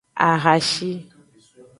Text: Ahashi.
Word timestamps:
Ahashi. 0.27 0.91